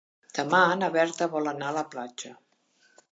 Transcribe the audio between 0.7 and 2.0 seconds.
na Berta vol anar a la